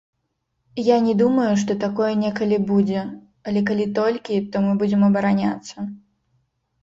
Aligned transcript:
Я 0.83 0.95
не 1.07 1.11
думаю, 1.21 1.49
што 1.63 1.75
такое 1.83 2.07
некалі 2.21 2.57
будзе, 2.71 3.03
але 3.51 3.63
калі 3.69 3.85
толькі, 3.99 4.41
то 4.55 4.65
мы 4.69 4.75
будзем 4.81 5.01
абараняцца. 5.09 5.77